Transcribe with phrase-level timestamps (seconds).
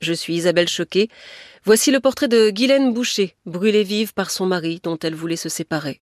[0.00, 1.08] Je suis Isabelle Choquet.
[1.64, 5.48] Voici le portrait de Guylaine Boucher, brûlée vive par son mari dont elle voulait se
[5.48, 6.00] séparer.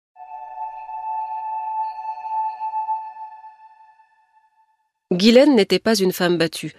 [5.11, 6.73] Guylaine n'était pas une femme battue.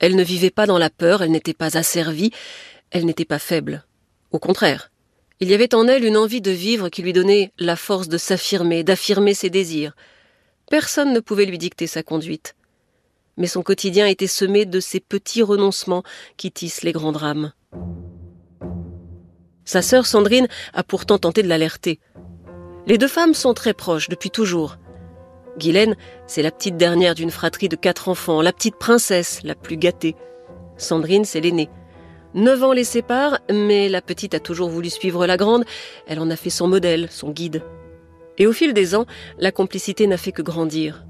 [0.00, 2.32] Elle ne vivait pas dans la peur, elle n'était pas asservie,
[2.90, 3.84] elle n'était pas faible.
[4.32, 4.90] Au contraire,
[5.40, 8.18] il y avait en elle une envie de vivre qui lui donnait la force de
[8.18, 9.94] s'affirmer, d'affirmer ses désirs.
[10.70, 12.56] Personne ne pouvait lui dicter sa conduite.
[13.38, 16.02] Mais son quotidien était semé de ces petits renoncements
[16.36, 17.52] qui tissent les grands drames.
[19.64, 22.00] Sa sœur Sandrine a pourtant tenté de l'alerter.
[22.86, 24.76] Les deux femmes sont très proches depuis toujours.
[25.58, 29.76] Guylaine, c'est la petite dernière d'une fratrie de quatre enfants, la petite princesse, la plus
[29.76, 30.16] gâtée.
[30.76, 31.68] Sandrine, c'est l'aînée.
[32.34, 35.64] Neuf ans les séparent, mais la petite a toujours voulu suivre la grande,
[36.06, 37.62] elle en a fait son modèle, son guide.
[38.38, 39.06] Et au fil des ans,
[39.38, 41.04] la complicité n'a fait que grandir.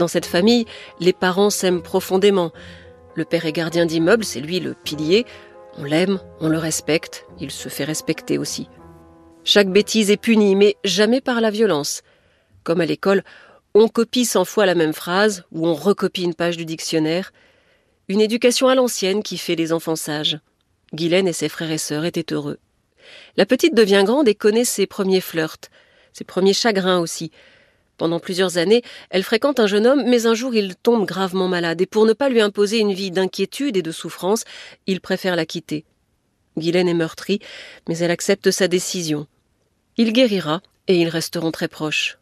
[0.00, 0.64] Dans cette famille,
[0.98, 2.52] les parents s'aiment profondément.
[3.16, 5.26] Le père est gardien d'immeuble, c'est lui le pilier.
[5.76, 8.70] On l'aime, on le respecte, il se fait respecter aussi.
[9.44, 12.00] Chaque bêtise est punie, mais jamais par la violence.
[12.64, 13.22] Comme à l'école,
[13.74, 17.30] on copie cent fois la même phrase ou on recopie une page du dictionnaire.
[18.08, 20.38] Une éducation à l'ancienne qui fait les enfants sages.
[20.94, 22.56] Guylaine et ses frères et sœurs étaient heureux.
[23.36, 25.68] La petite devient grande et connaît ses premiers flirts,
[26.14, 27.30] ses premiers chagrins aussi.
[28.00, 31.82] Pendant plusieurs années, elle fréquente un jeune homme, mais un jour il tombe gravement malade,
[31.82, 34.44] et pour ne pas lui imposer une vie d'inquiétude et de souffrance,
[34.86, 35.84] il préfère la quitter.
[36.56, 37.40] Guylaine est meurtrie,
[37.90, 39.26] mais elle accepte sa décision.
[39.98, 42.16] Il guérira, et ils resteront très proches.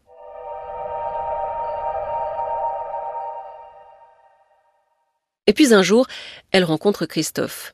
[5.47, 6.09] Et puis un jour,
[6.51, 7.73] elle rencontre Christophe.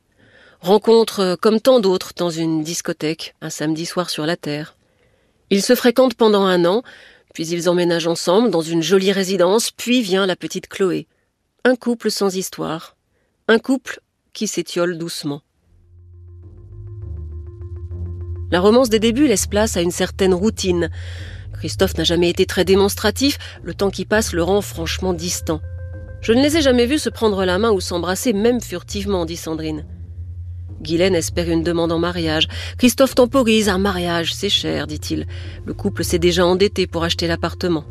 [0.61, 4.77] Rencontre euh, comme tant d'autres dans une discothèque, un samedi soir sur la Terre.
[5.49, 6.83] Ils se fréquentent pendant un an,
[7.35, 11.09] puis ils emménagent ensemble dans une jolie résidence, puis vient la petite Chloé.
[11.65, 12.97] Un couple sans histoire.
[13.49, 14.01] Un couple
[14.33, 15.43] qui s'étiole doucement.
[18.51, 20.91] La romance des débuts laisse place à une certaine routine.
[21.55, 25.61] Christophe n'a jamais été très démonstratif, le temps qui passe le rend franchement distant.
[26.21, 29.37] Je ne les ai jamais vus se prendre la main ou s'embrasser, même furtivement, dit
[29.37, 29.85] Sandrine.
[30.85, 32.47] Guylaine espère une demande en mariage.
[32.79, 35.27] Christophe temporise, un mariage, c'est cher, dit-il.
[35.65, 37.85] Le couple s'est déjà endetté pour acheter l'appartement.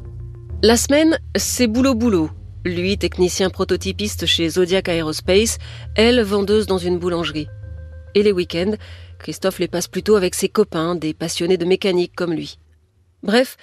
[0.62, 2.30] La semaine, c'est boulot-boulot.
[2.64, 5.58] Lui, technicien prototypiste chez Zodiac Aerospace,
[5.96, 7.50] elle, vendeuse dans une boulangerie.
[8.16, 8.76] Et les week-ends,
[9.20, 12.60] Christophe les passe plutôt avec ses copains, des passionnés de mécanique comme lui.
[13.24, 13.58] Bref,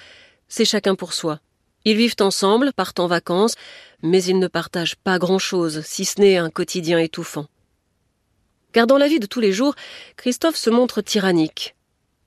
[0.48, 1.40] c'est chacun pour soi.
[1.86, 3.54] Ils vivent ensemble, partent en vacances,
[4.02, 7.46] mais ils ne partagent pas grand-chose, si ce n'est un quotidien étouffant.
[8.72, 9.74] Car dans la vie de tous les jours,
[10.16, 11.74] Christophe se montre tyrannique.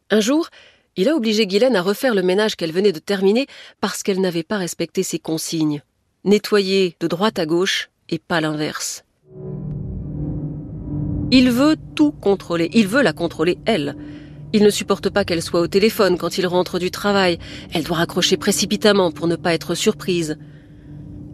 [0.09, 0.49] Un jour,
[0.95, 3.47] il a obligé Guylaine à refaire le ménage qu'elle venait de terminer
[3.81, 5.81] parce qu'elle n'avait pas respecté ses consignes.
[6.23, 9.03] Nettoyer de droite à gauche et pas l'inverse.
[11.31, 13.95] Il veut tout contrôler, il veut la contrôler elle.
[14.53, 17.39] Il ne supporte pas qu'elle soit au téléphone quand il rentre du travail.
[17.73, 20.37] Elle doit raccrocher précipitamment pour ne pas être surprise.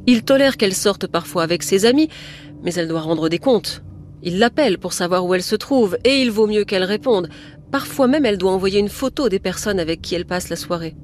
[0.07, 2.07] Il tolère qu'elle sorte parfois avec ses amis,
[2.63, 3.83] mais elle doit rendre des comptes.
[4.21, 7.29] Il l'appelle pour savoir où elle se trouve, et il vaut mieux qu'elle réponde.
[7.71, 10.95] Parfois même elle doit envoyer une photo des personnes avec qui elle passe la soirée.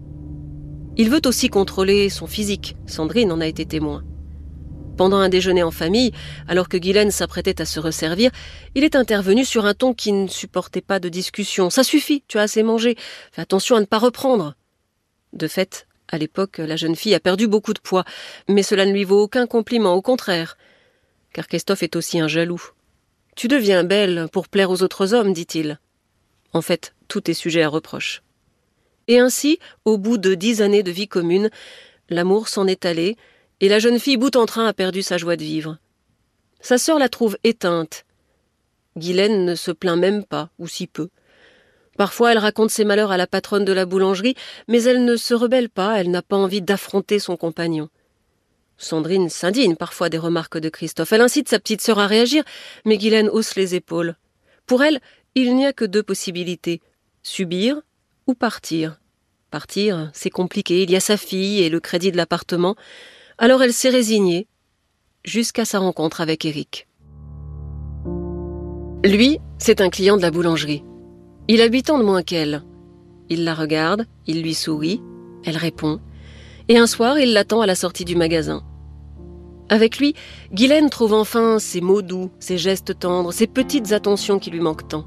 [0.98, 2.76] Il veut aussi contrôler son physique.
[2.86, 4.04] Sandrine en a été témoin.
[4.98, 6.14] Pendant un déjeuner en famille,
[6.48, 8.32] alors que Guylaine s'apprêtait à se resservir,
[8.76, 11.70] il est intervenu sur un ton qui ne supportait pas de discussion.
[11.70, 12.96] Ça suffit, tu as assez mangé.
[13.34, 14.56] Fais attention à ne pas reprendre.
[15.34, 18.06] De fait, à l'époque, la jeune fille a perdu beaucoup de poids,
[18.48, 20.58] mais cela ne lui vaut aucun compliment, au contraire.
[21.34, 22.72] Car Christophe est aussi un jaloux.
[23.36, 25.80] Tu deviens belle pour plaire aux autres hommes, dit-il.
[26.54, 28.24] En fait, tout est sujet à reproche.
[29.08, 31.50] Et ainsi, au bout de dix années de vie commune,
[32.10, 33.18] l'amour s'en est allé,
[33.60, 35.78] et la jeune fille bout en train a perdu sa joie de vivre.
[36.62, 38.06] Sa sœur la trouve éteinte.
[38.98, 41.10] Guylaine ne se plaint même pas, ou si peu.
[41.98, 44.36] Parfois elle raconte ses malheurs à la patronne de la boulangerie,
[44.68, 47.90] mais elle ne se rebelle pas, elle n'a pas envie d'affronter son compagnon.
[48.78, 51.14] Sandrine s'indigne parfois des remarques de Christophe.
[51.14, 52.44] Elle incite sa petite sœur à réagir,
[52.86, 54.16] mais Guylaine hausse les épaules.
[54.66, 55.00] Pour elle,
[55.36, 56.82] il n'y a que deux possibilités
[57.24, 57.82] subir
[58.28, 59.00] ou partir.
[59.52, 62.76] Partir, c'est compliqué, il y a sa fille et le crédit de l'appartement.
[63.38, 64.48] Alors elle s'est résignée,
[65.24, 66.88] jusqu'à sa rencontre avec Eric.
[69.04, 70.84] Lui, c'est un client de la boulangerie.
[71.48, 72.64] Il a huit ans de moins qu'elle.
[73.30, 75.02] Il la regarde, il lui sourit,
[75.44, 76.00] elle répond,
[76.68, 78.64] et un soir il l'attend à la sortie du magasin.
[79.70, 80.14] Avec lui,
[80.54, 84.88] Guylaine trouve enfin ses mots doux, ses gestes tendres, ses petites attentions qui lui manquent
[84.88, 85.06] tant.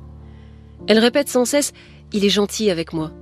[0.89, 1.71] Elle répète sans cesse⁇
[2.13, 3.09] Il est gentil avec moi⁇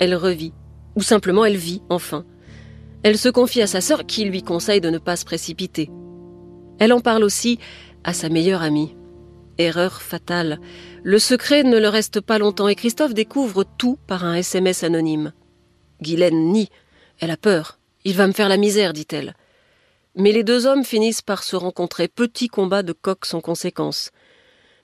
[0.00, 0.52] Elle revit,
[0.96, 2.24] ou simplement elle vit enfin.
[3.04, 5.90] Elle se confie à sa sœur qui lui conseille de ne pas se précipiter.
[6.78, 7.58] Elle en parle aussi
[8.02, 8.96] à sa meilleure amie.
[9.58, 10.58] Erreur fatale.
[11.04, 15.32] Le secret ne le reste pas longtemps et Christophe découvre tout par un SMS anonyme.
[16.02, 16.68] Guylaine nie.
[17.20, 17.78] Elle a peur.
[18.04, 19.34] Il va me faire la misère, dit-elle.
[20.16, 22.08] Mais les deux hommes finissent par se rencontrer.
[22.08, 24.10] Petit combat de coq sans conséquence.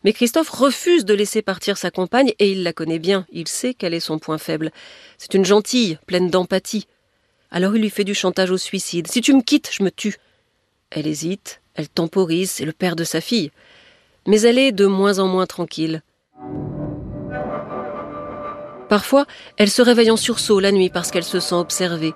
[0.03, 3.27] Mais Christophe refuse de laisser partir sa compagne et il la connaît bien.
[3.31, 4.73] Il sait quel est son point faible.
[5.19, 6.87] C'est une gentille, pleine d'empathie.
[7.51, 9.09] Alors il lui fait du chantage au suicide.
[9.09, 10.17] Si tu me quittes, je me tue.
[10.91, 13.51] Elle hésite, elle temporise, c'est le père de sa fille.
[14.27, 16.03] Mais elle est de moins en moins tranquille.
[18.91, 19.25] Parfois,
[19.57, 22.13] elle se réveille en sursaut la nuit parce qu'elle se sent observée.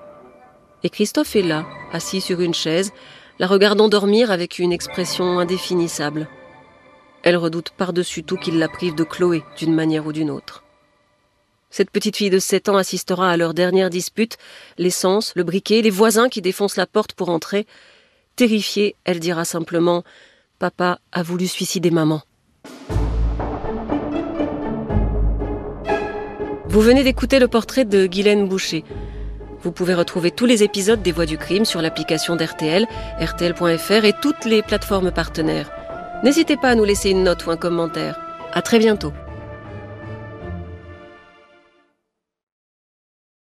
[0.83, 2.93] Et Christophe est là, assis sur une chaise,
[3.39, 6.29] la regardant dormir avec une expression indéfinissable.
[7.23, 10.65] Elle redoute par-dessus tout qu'il la prive de Chloé d'une manière ou d'une autre.
[11.71, 14.37] Cette petite fille de sept ans assistera à leur dernière dispute,
[14.77, 17.69] l'essence, le briquet, les voisins qui défoncent la porte pour entrer.
[18.35, 20.03] Terrifiée, elle dira simplement
[20.59, 22.23] Papa a voulu suicider maman.
[26.75, 28.83] Vous venez d'écouter le portrait de Guylaine Boucher.
[29.63, 32.89] Vous pouvez retrouver tous les épisodes des Voix du crime sur l'application d'RTL,
[33.21, 35.71] rtl.fr et toutes les plateformes partenaires.
[36.25, 38.19] N'hésitez pas à nous laisser une note ou un commentaire.
[38.53, 39.13] À très bientôt.